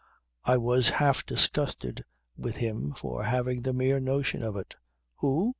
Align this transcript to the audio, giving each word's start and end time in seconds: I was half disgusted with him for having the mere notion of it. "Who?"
I 0.45 0.57
was 0.57 0.89
half 0.89 1.23
disgusted 1.27 2.05
with 2.35 2.55
him 2.55 2.93
for 2.97 3.23
having 3.25 3.61
the 3.61 3.71
mere 3.71 3.99
notion 3.99 4.41
of 4.41 4.55
it. 4.57 4.75
"Who?" 5.17 5.49